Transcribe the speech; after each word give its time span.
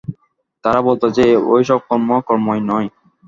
তারা 0.63 0.79
বলত 0.81 1.03
যে, 1.17 1.25
এ-সব 1.51 1.79
কর্ম 1.89 2.09
কর্মই 2.27 2.61
নয়। 2.69 2.87